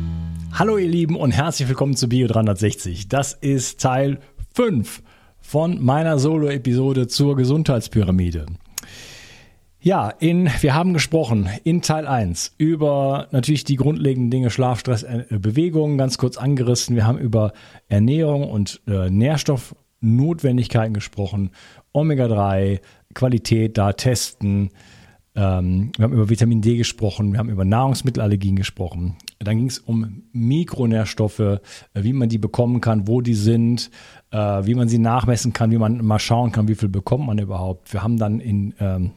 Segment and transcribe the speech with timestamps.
[0.52, 3.08] Hallo ihr Lieben und herzlich willkommen zu Bio 360.
[3.08, 4.20] Das ist Teil
[4.54, 5.02] 5
[5.40, 8.46] von meiner Solo-Episode zur Gesundheitspyramide.
[9.80, 15.02] Ja, in, wir haben gesprochen in Teil 1 über natürlich die grundlegenden Dinge Schlaf, Stress,
[15.02, 16.94] äh, Bewegung, ganz kurz angerissen.
[16.94, 17.52] Wir haben über
[17.88, 21.50] Ernährung und äh, Nährstoffnotwendigkeiten gesprochen,
[21.92, 22.78] Omega-3,
[23.14, 24.70] Qualität da testen,
[25.36, 29.16] ähm, wir haben über Vitamin D gesprochen, wir haben über Nahrungsmittelallergien gesprochen.
[29.38, 31.60] Dann ging es um Mikronährstoffe, äh,
[31.94, 33.90] wie man die bekommen kann, wo die sind,
[34.32, 37.38] äh, wie man sie nachmessen kann, wie man mal schauen kann, wie viel bekommt man
[37.38, 37.92] überhaupt.
[37.92, 39.12] Wir haben dann in, ähm,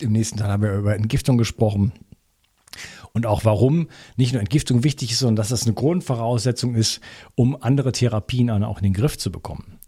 [0.00, 1.92] im nächsten Teil haben wir über Entgiftung gesprochen
[3.12, 7.00] und auch warum nicht nur Entgiftung wichtig ist, sondern dass das eine Grundvoraussetzung ist,
[7.34, 9.78] um andere Therapien auch in den Griff zu bekommen.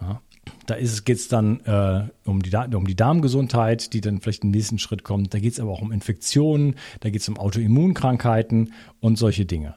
[0.00, 0.22] Ja.
[0.66, 4.78] Da geht es dann äh, um, die, um die Darmgesundheit, die dann vielleicht im nächsten
[4.78, 5.34] Schritt kommt.
[5.34, 9.74] Da geht es aber auch um Infektionen, da geht es um Autoimmunkrankheiten und solche Dinge.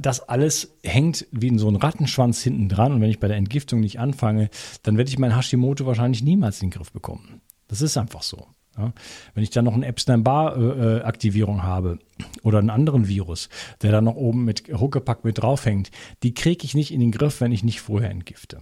[0.00, 2.92] Das alles hängt wie in so einem Rattenschwanz hinten dran.
[2.92, 4.50] Und wenn ich bei der Entgiftung nicht anfange,
[4.82, 7.40] dann werde ich mein Hashimoto wahrscheinlich niemals in den Griff bekommen.
[7.68, 8.46] Das ist einfach so.
[8.76, 8.92] Ja,
[9.34, 12.00] wenn ich dann noch eine Epstein-Barr-Aktivierung habe
[12.42, 13.48] oder einen anderen Virus,
[13.82, 15.92] der da noch oben mit Huckepack mit draufhängt,
[16.24, 18.58] die kriege ich nicht in den Griff, wenn ich nicht vorher entgifte.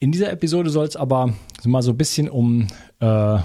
[0.00, 1.34] In dieser Episode soll es aber
[1.64, 2.66] mal so ein bisschen um
[3.00, 3.38] äh,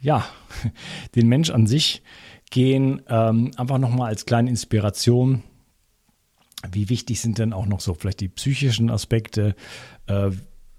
[0.00, 0.26] ja,
[1.14, 2.02] den Mensch an sich
[2.50, 3.02] gehen.
[3.08, 5.44] Ähm, einfach nochmal als kleine Inspiration.
[6.70, 9.54] Wie wichtig sind denn auch noch so vielleicht die psychischen Aspekte?
[10.06, 10.30] Äh,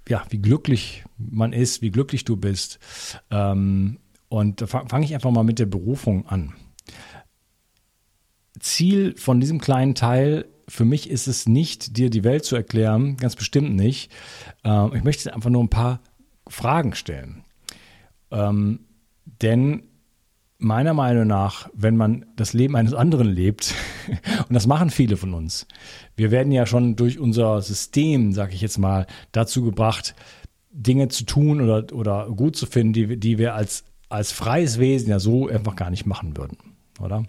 [0.10, 2.80] ja, wie glücklich man ist, wie glücklich du bist.
[3.32, 6.54] Ähm, und da fange ich einfach mal mit der Berufung an.
[8.60, 13.18] Ziel von diesem kleinen Teil für mich ist es nicht, dir die Welt zu erklären,
[13.18, 14.12] ganz bestimmt nicht.
[14.64, 16.00] Ähm, ich möchte einfach nur ein paar
[16.48, 17.44] Fragen stellen.
[18.32, 18.82] Ähm,
[19.42, 19.84] denn
[20.58, 23.76] meiner Meinung nach, wenn man das Leben eines anderen lebt,
[24.48, 25.68] und das machen viele von uns,
[26.16, 30.16] wir werden ja schon durch unser System, sage ich jetzt mal, dazu gebracht,
[30.72, 35.10] Dinge zu tun oder, oder gut zu finden, die, die wir als, als freies Wesen
[35.10, 36.58] ja so einfach gar nicht machen würden,
[37.00, 37.26] oder?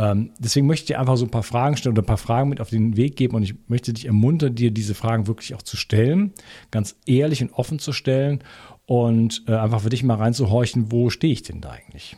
[0.00, 2.48] Ähm, deswegen möchte ich dir einfach so ein paar Fragen stellen oder ein paar Fragen
[2.48, 5.60] mit auf den Weg geben und ich möchte dich ermuntern, dir diese Fragen wirklich auch
[5.60, 6.32] zu stellen,
[6.70, 8.42] ganz ehrlich und offen zu stellen
[8.86, 12.16] und äh, einfach für dich mal reinzuhorchen, wo stehe ich denn da eigentlich?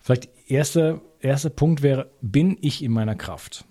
[0.00, 3.64] Vielleicht erster erste Punkt wäre, bin ich in meiner Kraft?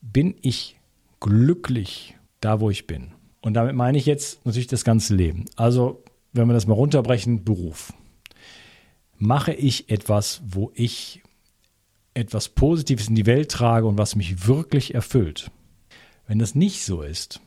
[0.00, 0.76] Bin ich
[1.18, 3.08] glücklich da, wo ich bin?
[3.40, 5.46] Und damit meine ich jetzt natürlich das ganze Leben.
[5.56, 7.92] Also, wenn wir das mal runterbrechen, Beruf.
[9.16, 11.22] Mache ich etwas, wo ich
[12.14, 15.50] etwas Positives in die Welt trage und was mich wirklich erfüllt.
[16.26, 17.40] Wenn das nicht so ist,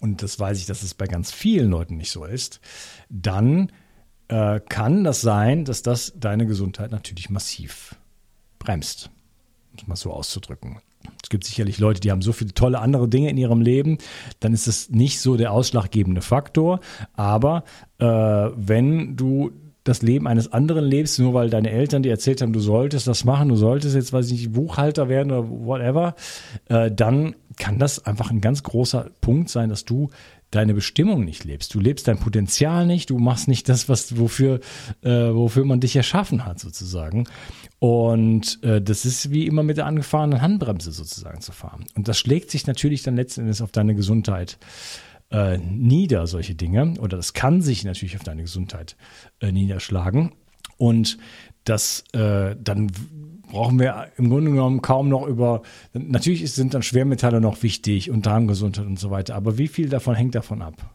[0.00, 2.60] und das weiß ich, dass es bei ganz vielen Leuten nicht so ist,
[3.08, 3.72] dann
[4.28, 7.94] äh, kann das sein, dass das deine Gesundheit natürlich massiv
[8.58, 9.10] bremst,
[9.72, 10.80] um es mal so auszudrücken.
[11.22, 13.98] Es gibt sicherlich Leute, die haben so viele tolle andere Dinge in ihrem Leben,
[14.40, 16.80] dann ist es nicht so der ausschlaggebende Faktor.
[17.14, 17.64] Aber
[17.98, 19.52] äh, wenn du
[19.88, 23.24] das Leben eines anderen lebst, nur weil deine Eltern dir erzählt haben, du solltest das
[23.24, 26.14] machen, du solltest jetzt, weiß ich nicht, Buchhalter werden oder whatever,
[26.68, 30.10] äh, dann kann das einfach ein ganz großer Punkt sein, dass du
[30.50, 31.74] deine Bestimmung nicht lebst.
[31.74, 34.60] Du lebst dein Potenzial nicht, du machst nicht das, was wofür,
[35.02, 37.26] äh, wofür man dich erschaffen hat, sozusagen.
[37.78, 41.84] Und äh, das ist wie immer mit der angefahrenen Handbremse sozusagen zu fahren.
[41.94, 44.58] Und das schlägt sich natürlich dann letzten Endes auf deine Gesundheit
[45.30, 46.94] äh, nieder, solche Dinge.
[47.00, 48.96] Oder das kann sich natürlich auf deine Gesundheit
[49.40, 50.32] äh, niederschlagen.
[50.78, 51.18] Und
[51.64, 52.90] das äh, dann
[53.46, 55.62] brauchen wir im Grunde genommen kaum noch über,
[55.92, 60.14] natürlich sind dann Schwermetalle noch wichtig und Darmgesundheit und so weiter, aber wie viel davon
[60.14, 60.94] hängt davon ab?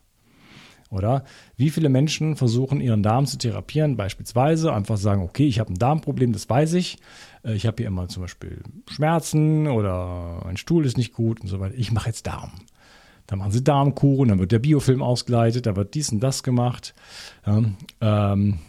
[0.89, 1.23] Oder
[1.55, 5.79] wie viele Menschen versuchen ihren Darm zu therapieren, beispielsweise einfach sagen, okay, ich habe ein
[5.79, 6.97] Darmproblem, das weiß ich,
[7.45, 11.47] äh, ich habe hier immer zum Beispiel Schmerzen oder mein Stuhl ist nicht gut und
[11.47, 12.51] so weiter, ich mache jetzt Darm.
[13.31, 16.93] Dann machen sie Darmkuchen, dann wird der Biofilm ausgeleitet, da wird dies und das gemacht.
[17.47, 17.63] Ja,
[18.01, 18.59] ähm,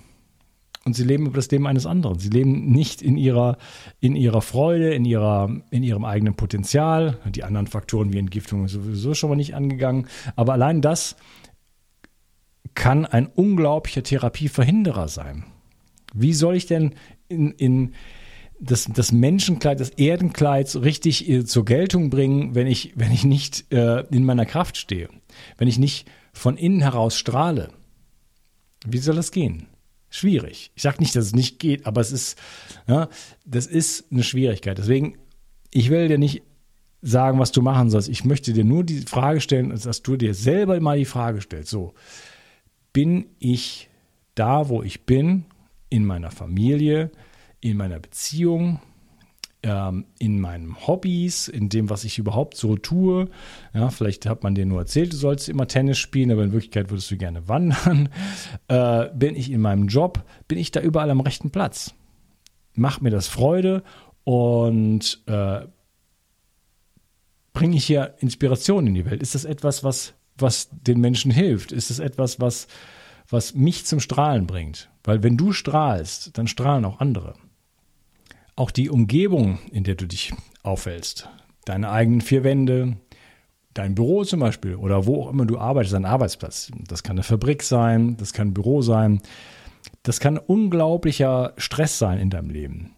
[0.85, 2.21] und sie leben über das Leben eines anderen.
[2.21, 3.59] Sie leben nicht in ihrer,
[3.99, 7.19] in ihrer Freude, in, ihrer, in ihrem eigenen Potenzial.
[7.27, 10.07] Die anderen Faktoren wie Entgiftung sind sowieso schon mal nicht angegangen.
[10.37, 11.17] Aber allein das
[12.75, 15.43] kann ein unglaublicher Therapieverhinderer sein.
[16.15, 16.95] Wie soll ich denn
[17.27, 17.95] in, in
[18.63, 23.25] das, das Menschenkleid, das Erdenkleid so richtig äh, zur Geltung bringen, wenn ich, wenn ich
[23.25, 25.09] nicht äh, in meiner Kraft stehe?
[25.59, 27.71] Wenn ich nicht von innen heraus strahle?
[28.87, 29.67] Wie soll das gehen?
[30.13, 30.71] schwierig.
[30.75, 32.39] Ich sage nicht, dass es nicht geht, aber es ist,
[32.87, 33.09] ja,
[33.45, 34.79] das ist eine Schwierigkeit.
[34.79, 35.17] Deswegen,
[35.71, 36.43] ich will dir nicht
[37.01, 38.09] sagen, was du machen sollst.
[38.09, 41.71] Ich möchte dir nur die Frage stellen, dass du dir selber mal die Frage stellst.
[41.71, 41.95] So,
[42.93, 43.89] bin ich
[44.35, 45.47] da, wo ich bin,
[45.89, 47.11] in meiner Familie,
[47.63, 48.81] in meiner Beziehung,
[49.63, 53.29] ähm, in meinen Hobbys, in dem, was ich überhaupt so tue.
[53.73, 56.91] Ja, vielleicht hat man dir nur erzählt, du sollst immer Tennis spielen, aber in Wirklichkeit
[56.91, 58.09] würdest du gerne wandern.
[58.69, 60.25] Äh, bin ich in meinem Job?
[60.49, 61.95] Bin ich da überall am rechten Platz?
[62.75, 63.83] Macht mir das Freude
[64.25, 65.67] und äh,
[67.53, 69.21] bringe ich hier Inspiration in die Welt?
[69.21, 71.71] Ist das etwas, was, was den Menschen hilft?
[71.71, 72.67] Ist das etwas, was,
[73.29, 74.89] was mich zum Strahlen bringt?
[75.05, 77.35] Weil wenn du strahlst, dann strahlen auch andere.
[78.55, 80.33] Auch die Umgebung, in der du dich
[80.63, 81.29] aufhältst,
[81.65, 82.97] deine eigenen vier Wände,
[83.75, 86.71] dein Büro zum Beispiel oder wo auch immer du arbeitest, dein Arbeitsplatz.
[86.89, 89.21] Das kann eine Fabrik sein, das kann ein Büro sein.
[90.03, 92.93] Das kann unglaublicher Stress sein in deinem Leben.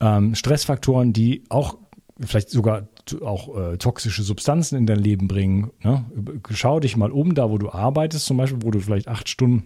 [0.00, 1.76] Ähm, Stressfaktoren, die auch
[2.20, 2.88] vielleicht sogar
[3.22, 5.70] auch äh, toxische Substanzen in dein Leben bringen.
[5.82, 6.04] Ne?
[6.50, 9.64] Schau dich mal um, da wo du arbeitest, zum Beispiel, wo du vielleicht acht Stunden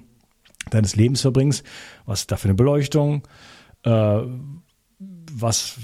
[0.71, 1.65] deines Lebens verbringst.
[2.07, 3.23] Was ist da für eine Beleuchtung?
[3.83, 4.23] Äh,
[5.35, 5.77] was,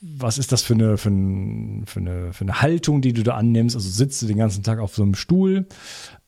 [0.00, 3.36] was ist das für eine, für, ein, für, eine, für eine Haltung, die du da
[3.36, 3.76] annimmst?
[3.76, 5.66] Also sitzt du den ganzen Tag auf so einem Stuhl?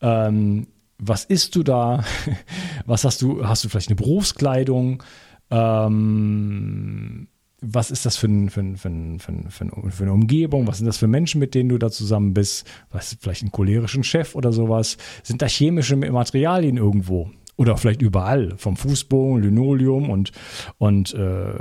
[0.00, 2.04] Ähm, was isst du da?
[2.86, 3.46] Was hast du?
[3.46, 5.02] Hast du vielleicht eine Berufskleidung?
[5.50, 7.28] Ähm,
[7.60, 10.66] was ist das für, ein, für, ein, für, ein, für, für, eine Umgebung?
[10.66, 12.66] Was sind das für Menschen, mit denen du da zusammen bist?
[12.90, 14.98] Was vielleicht einen cholerischen Chef oder sowas?
[15.22, 17.30] Sind da chemische Materialien irgendwo?
[17.56, 20.32] Oder vielleicht überall, vom Fußbogen, Linoleum und,
[20.76, 21.54] und äh,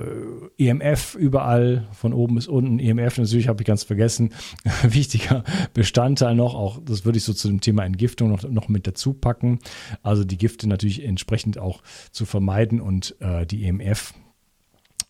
[0.58, 2.80] EMF überall, von oben bis unten.
[2.80, 4.32] EMF natürlich habe ich ganz vergessen.
[4.84, 5.44] Wichtiger
[5.74, 9.14] Bestandteil noch, auch das würde ich so zu dem Thema Entgiftung noch, noch mit dazu
[9.14, 9.60] packen.
[10.04, 14.14] Also die Gifte natürlich entsprechend auch zu vermeiden und äh, die EMF,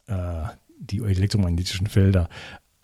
[0.05, 0.43] äh,
[0.77, 2.29] die elektromagnetischen Felder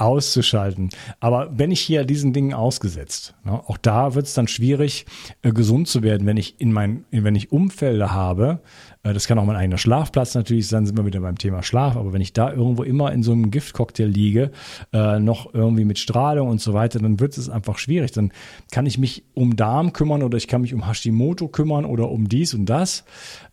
[0.01, 0.89] auszuschalten.
[1.19, 5.05] Aber wenn ich hier diesen Dingen ausgesetzt, ne, auch da wird es dann schwierig,
[5.43, 8.61] äh, gesund zu werden, wenn ich in mein, wenn ich Umfelder habe,
[9.03, 11.95] äh, das kann auch mein eigener Schlafplatz natürlich sein, sind wir wieder beim Thema Schlaf,
[11.95, 14.51] aber wenn ich da irgendwo immer in so einem Giftcocktail liege,
[14.93, 18.11] äh, noch irgendwie mit Strahlung und so weiter, dann wird es einfach schwierig.
[18.11, 18.31] Dann
[18.71, 22.27] kann ich mich um Darm kümmern oder ich kann mich um Hashimoto kümmern oder um
[22.27, 23.03] dies und das,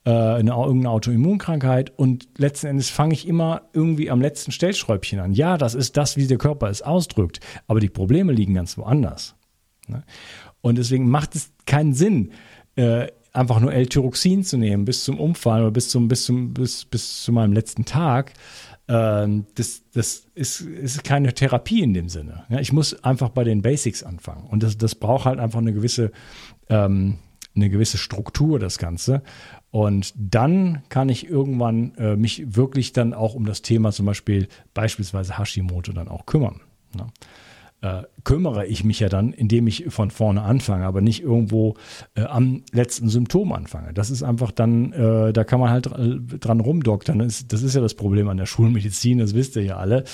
[0.05, 5.33] äh, eine, irgendeine Autoimmunkrankheit und letzten Endes fange ich immer irgendwie am letzten Stellschräubchen an.
[5.33, 9.35] Ja, das ist das, wie der Körper es ausdrückt, aber die Probleme liegen ganz woanders.
[9.87, 10.05] Ne?
[10.61, 12.33] Und deswegen macht es keinen Sinn,
[12.77, 16.85] äh, einfach nur L-Tyroxin zu nehmen bis zum Umfallen oder bis zum, bis zum, bis,
[16.85, 18.33] bis zu meinem letzten Tag,
[18.89, 22.45] ähm, das, das ist, ist keine Therapie in dem Sinne.
[22.49, 24.47] Ja, ich muss einfach bei den Basics anfangen.
[24.47, 26.11] Und das, das braucht halt einfach eine gewisse,
[26.71, 27.19] ähm,
[27.55, 29.23] eine gewisse Struktur, das Ganze.
[29.71, 34.49] Und dann kann ich irgendwann äh, mich wirklich dann auch um das Thema zum Beispiel
[34.73, 36.61] beispielsweise Hashimoto dann auch kümmern.
[36.97, 37.07] Ne?
[37.81, 41.75] äh, kümmere ich mich ja dann, indem ich von vorne anfange, aber nicht irgendwo
[42.15, 43.93] äh, am letzten Symptom anfange.
[43.93, 47.21] Das ist einfach dann, äh, da kann man halt dran rumdoktern.
[47.21, 50.05] Das ist, das ist ja das Problem an der Schulmedizin, das wisst ihr ja alle,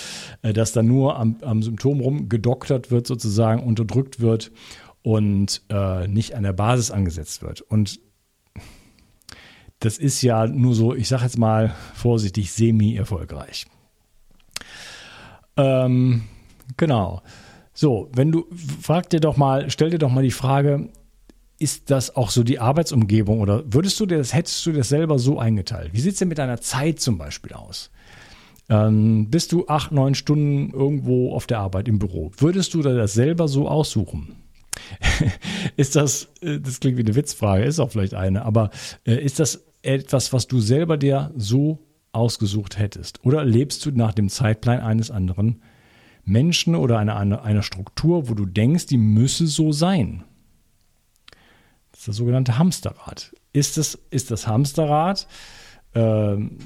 [0.43, 4.53] äh, dass da nur am, am Symptom rumgedoktert wird, sozusagen unterdrückt wird
[5.03, 7.63] und äh, nicht an der Basis angesetzt wird.
[7.63, 8.01] Und
[9.85, 13.67] das ist ja nur so, ich sage jetzt mal vorsichtig, semi-erfolgreich.
[15.57, 16.23] Ähm,
[16.77, 17.23] genau.
[17.75, 18.47] So, wenn du,
[18.81, 20.89] frag dir doch mal, stell dir doch mal die Frage,
[21.59, 25.19] ist das auch so die Arbeitsumgebung oder würdest du dir das, hättest du das selber
[25.19, 25.93] so eingeteilt?
[25.93, 27.91] Wie sieht es denn mit deiner Zeit zum Beispiel aus?
[28.71, 32.33] Ähm, bist du acht, neun Stunden irgendwo auf der Arbeit im Büro?
[32.39, 34.37] Würdest du dir das selber so aussuchen?
[35.77, 38.71] ist das, äh, das klingt wie eine Witzfrage, ist auch vielleicht eine, aber
[39.07, 41.79] äh, ist das etwas, was du selber dir so
[42.13, 43.25] ausgesucht hättest?
[43.25, 45.63] Oder lebst du nach dem Zeitplan eines anderen
[46.25, 50.25] Menschen oder einer, einer, einer Struktur, wo du denkst, die müsse so sein?
[51.91, 53.33] Das ist das sogenannte Hamsterrad.
[53.53, 55.27] Ist das, ist das Hamsterrad
[55.95, 56.59] ähm,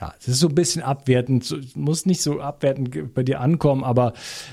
[0.00, 4.12] ja, es ist so ein bisschen abwertend, muss nicht so abwertend bei dir ankommen, aber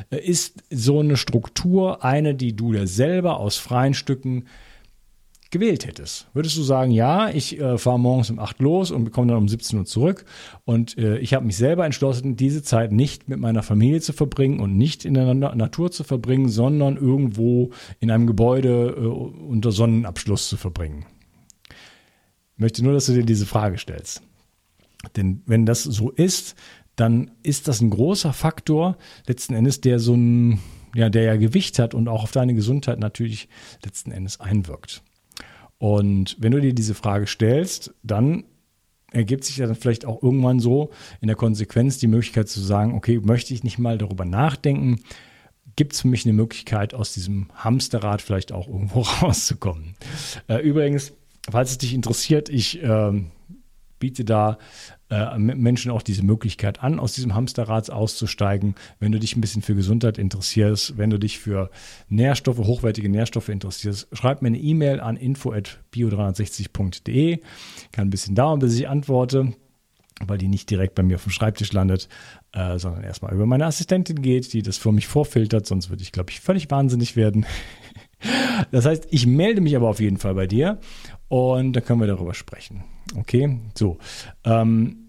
[0.09, 4.45] äh, ist so eine Struktur eine, die du dir selber aus freien Stücken
[5.55, 6.27] gewählt hättest?
[6.33, 9.47] Würdest du sagen, ja, ich äh, fahre morgens um 8 los und komme dann um
[9.47, 10.25] 17 Uhr zurück
[10.65, 14.59] und äh, ich habe mich selber entschlossen, diese Zeit nicht mit meiner Familie zu verbringen
[14.59, 17.71] und nicht in der Na Natur zu verbringen, sondern irgendwo
[18.01, 21.05] in einem Gebäude äh, unter Sonnenabschluss zu verbringen?
[21.69, 24.21] Ich möchte nur, dass du dir diese Frage stellst.
[25.15, 26.55] Denn wenn das so ist,
[26.97, 30.59] dann ist das ein großer Faktor letzten Endes, der so ein,
[30.93, 33.47] ja, der ja Gewicht hat und auch auf deine Gesundheit natürlich
[33.83, 35.01] letzten Endes einwirkt.
[35.77, 38.45] Und wenn du dir diese Frage stellst, dann
[39.11, 40.91] ergibt sich ja dann vielleicht auch irgendwann so
[41.21, 44.99] in der Konsequenz die Möglichkeit zu sagen, okay, möchte ich nicht mal darüber nachdenken,
[45.75, 49.95] gibt es für mich eine Möglichkeit, aus diesem Hamsterrad vielleicht auch irgendwo rauszukommen.
[50.47, 51.13] Äh, übrigens,
[51.49, 53.23] falls es dich interessiert, ich äh,
[53.99, 54.57] biete da
[55.09, 58.75] äh, Menschen auch diese Möglichkeit an, aus diesem Hamsterrad auszusteigen.
[58.99, 61.69] Wenn du dich ein bisschen für Gesundheit interessierst, wenn du dich für
[62.09, 67.41] Nährstoffe, hochwertige Nährstoffe interessierst, schreib mir eine E-Mail an info@bio360.de.
[67.91, 69.53] Kann ein bisschen dauern, bis ich antworte
[70.25, 72.07] weil die nicht direkt bei mir auf dem Schreibtisch landet,
[72.53, 76.11] äh, sondern erstmal über meine Assistentin geht, die das für mich vorfiltert, sonst würde ich,
[76.11, 77.45] glaube ich, völlig wahnsinnig werden.
[78.71, 80.79] Das heißt, ich melde mich aber auf jeden Fall bei dir
[81.27, 82.83] und dann können wir darüber sprechen.
[83.15, 83.97] Okay, so.
[84.43, 85.05] Ähm,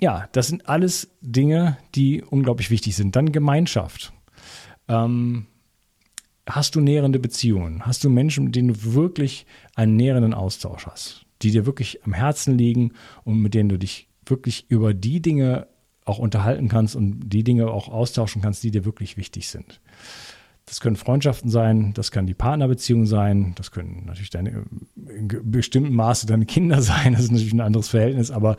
[0.00, 3.14] ja, das sind alles Dinge, die unglaublich wichtig sind.
[3.14, 4.12] Dann Gemeinschaft.
[4.88, 5.46] Ähm,
[6.46, 7.86] hast du nährende Beziehungen?
[7.86, 12.12] Hast du Menschen, mit denen du wirklich einen nährenden Austausch hast, die dir wirklich am
[12.12, 12.92] Herzen liegen
[13.24, 15.68] und mit denen du dich wirklich über die Dinge
[16.04, 19.80] auch unterhalten kannst und die Dinge auch austauschen kannst, die dir wirklich wichtig sind?
[20.66, 24.64] Das können Freundschaften sein, das kann die Partnerbeziehung sein, das können natürlich deine,
[24.94, 28.56] in bestimmten Maße deine Kinder sein, das ist natürlich ein anderes Verhältnis, aber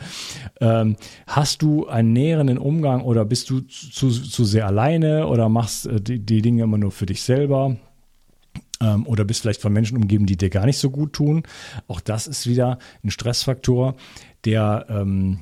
[0.59, 5.87] ähm, hast du einen näheren Umgang oder bist du zu, zu sehr alleine oder machst
[5.87, 7.77] äh, die, die Dinge immer nur für dich selber?
[8.81, 11.43] Ähm, oder bist vielleicht von Menschen umgeben, die dir gar nicht so gut tun.
[11.87, 13.95] Auch das ist wieder ein Stressfaktor,
[14.45, 15.39] der ähm,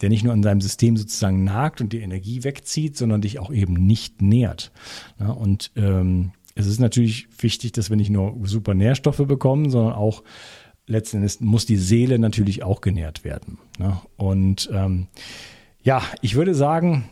[0.00, 3.52] der nicht nur an deinem System sozusagen nagt und die Energie wegzieht, sondern dich auch
[3.52, 4.72] eben nicht nährt.
[5.20, 9.94] Ja, und ähm, es ist natürlich wichtig, dass wir nicht nur super Nährstoffe bekommen, sondern
[9.94, 10.22] auch
[10.86, 13.58] letzten Endes muss die Seele natürlich auch genährt werden.
[13.78, 14.00] Ne?
[14.16, 15.08] Und ähm,
[15.82, 17.08] ja, ich würde sagen,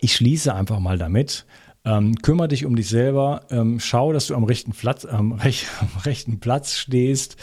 [0.00, 1.46] ich schließe einfach mal damit,
[1.86, 5.66] ähm, kümmere dich um dich selber, ähm, schau, dass du am rechten Platz, am, rech,
[5.80, 7.36] am rechten Platz stehst,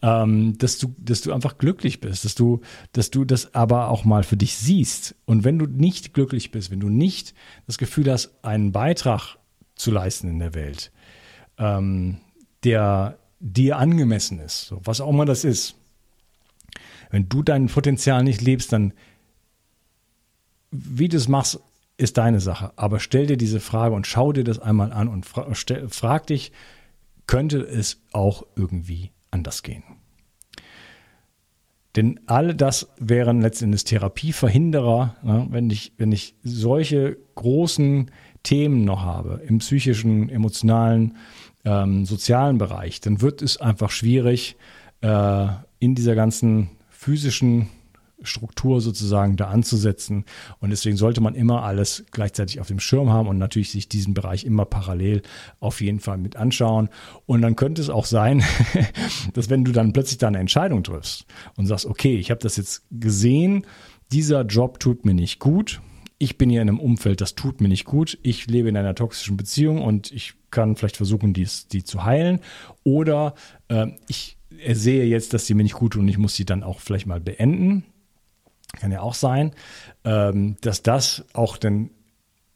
[0.00, 4.04] ähm, dass du, dass du einfach glücklich bist, dass du, dass du das aber auch
[4.04, 5.14] mal für dich siehst.
[5.26, 7.34] Und wenn du nicht glücklich bist, wenn du nicht
[7.66, 9.36] das Gefühl hast, einen Beitrag
[9.74, 10.90] zu leisten in der Welt,
[11.58, 12.16] ähm,
[12.64, 15.74] der dir angemessen ist, so, was auch immer das ist,
[17.10, 18.94] wenn du dein Potenzial nicht lebst, dann
[20.70, 21.60] wie du es machst,
[22.02, 22.72] ist deine Sache.
[22.76, 26.26] Aber stell dir diese Frage und schau dir das einmal an und fra stell, frag
[26.26, 26.52] dich,
[27.26, 29.84] könnte es auch irgendwie anders gehen?
[31.94, 38.10] Denn all das wären letztendlich Therapieverhinderer, ne, wenn, ich, wenn ich solche großen
[38.42, 41.16] Themen noch habe im psychischen, emotionalen,
[41.64, 44.56] ähm, sozialen Bereich, dann wird es einfach schwierig,
[45.02, 45.46] äh,
[45.78, 47.68] in dieser ganzen physischen
[48.24, 50.24] Struktur sozusagen da anzusetzen.
[50.60, 54.14] Und deswegen sollte man immer alles gleichzeitig auf dem Schirm haben und natürlich sich diesen
[54.14, 55.22] Bereich immer parallel
[55.60, 56.88] auf jeden Fall mit anschauen.
[57.26, 58.42] Und dann könnte es auch sein,
[59.34, 61.26] dass wenn du dann plötzlich da eine Entscheidung triffst
[61.56, 63.66] und sagst, okay, ich habe das jetzt gesehen,
[64.12, 65.80] dieser Job tut mir nicht gut,
[66.22, 68.94] ich bin hier in einem Umfeld, das tut mir nicht gut, ich lebe in einer
[68.94, 72.38] toxischen Beziehung und ich kann vielleicht versuchen, dies, die zu heilen.
[72.84, 73.34] Oder
[73.66, 74.36] äh, ich
[74.72, 77.06] sehe jetzt, dass die mir nicht gut tun und ich muss sie dann auch vielleicht
[77.06, 77.84] mal beenden.
[78.78, 79.52] Kann ja auch sein,
[80.04, 81.90] ähm, dass das auch einen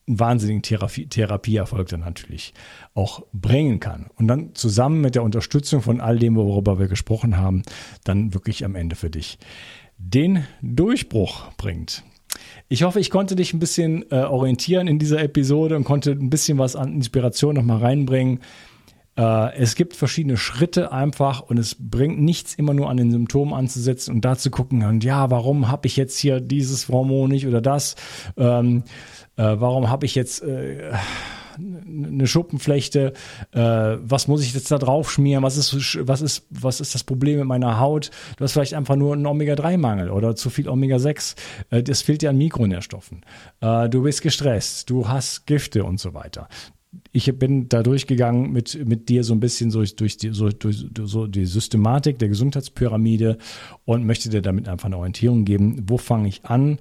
[0.07, 2.55] wahnsinnigen Therapie, Therapieerfolg dann natürlich
[2.95, 4.07] auch bringen kann.
[4.17, 7.63] Und dann zusammen mit der Unterstützung von all dem, worüber wir gesprochen haben,
[8.05, 9.39] dann wirklich am Ende für dich
[9.99, 12.05] den Durchbruch bringt.
[12.69, 16.31] Ich hoffe, ich konnte dich ein bisschen äh, orientieren in dieser Episode und konnte ein
[16.31, 18.41] bisschen was an Inspiration nochmal reinbringen.
[19.17, 23.55] Äh, es gibt verschiedene Schritte einfach und es bringt nichts immer nur an den Symptomen
[23.55, 27.47] anzusetzen und da zu gucken, und ja, warum habe ich jetzt hier dieses Hormon nicht
[27.47, 27.97] oder das?
[28.37, 28.85] Ähm,
[29.37, 30.93] äh, warum habe ich jetzt äh,
[31.59, 33.13] eine Schuppenflechte,
[33.53, 37.05] äh, was muss ich jetzt da drauf schmieren, was ist, was ist, was ist das
[37.05, 38.11] Problem mit meiner Haut?
[38.37, 41.37] Du hast vielleicht einfach nur einen Omega-3-Mangel oder zu viel Omega-6.
[41.71, 43.25] Äh, das fehlt dir an Mikronährstoffen.
[43.61, 46.49] Äh, du bist gestresst, du hast Gifte und so weiter
[47.13, 50.87] ich bin da durchgegangen mit, mit dir so ein bisschen so durch, die, so, durch
[51.05, 53.39] so die Systematik der Gesundheitspyramide
[53.85, 55.85] und möchte dir damit einfach eine Orientierung geben.
[55.87, 56.79] Wo fange ich an?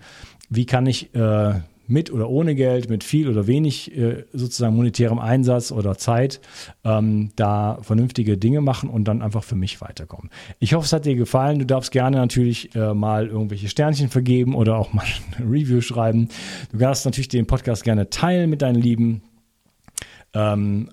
[0.49, 1.55] Wie kann ich äh,
[1.87, 6.41] mit oder ohne Geld, mit viel oder wenig äh, sozusagen monetärem Einsatz oder Zeit
[6.83, 10.29] ähm, da vernünftige Dinge machen und dann einfach für mich weiterkommen.
[10.59, 11.59] Ich hoffe, es hat dir gefallen.
[11.59, 15.05] Du darfst gerne natürlich äh, mal irgendwelche Sternchen vergeben oder auch mal
[15.37, 16.29] ein Review schreiben.
[16.71, 19.21] Du darfst natürlich den Podcast gerne teilen mit deinen Lieben.
[20.35, 20.89] Ähm,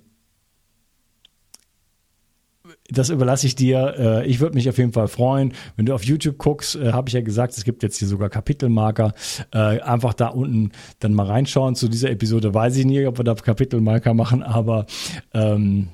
[2.88, 3.94] das überlasse ich dir.
[3.98, 7.08] Äh, ich würde mich auf jeden Fall freuen, wenn du auf YouTube guckst, äh, habe
[7.08, 9.12] ich ja gesagt, es gibt jetzt hier sogar Kapitelmarker.
[9.52, 11.74] Äh, einfach da unten dann mal reinschauen.
[11.74, 14.86] Zu dieser Episode weiß ich nicht, ob wir da Kapitelmarker machen, aber
[15.34, 15.88] ähm,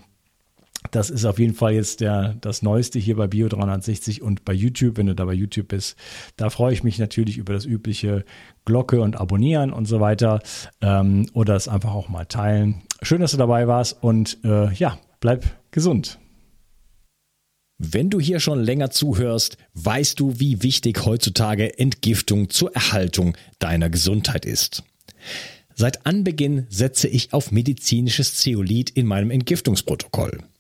[0.91, 4.53] das ist auf jeden Fall jetzt der, das Neueste hier bei Bio 360 und bei
[4.53, 5.97] YouTube, wenn du da bei YouTube bist.
[6.37, 8.25] Da freue ich mich natürlich über das übliche
[8.65, 10.41] Glocke und Abonnieren und so weiter.
[10.81, 12.83] Ähm, oder es einfach auch mal teilen.
[13.03, 16.19] Schön, dass du dabei warst und äh, ja, bleib gesund.
[17.79, 23.89] Wenn du hier schon länger zuhörst, weißt du, wie wichtig heutzutage Entgiftung zur Erhaltung deiner
[23.89, 24.83] Gesundheit ist.
[25.77, 30.41] Seit Anbeginn setze ich auf medizinisches Zeolit in meinem Entgiftungsprotokoll.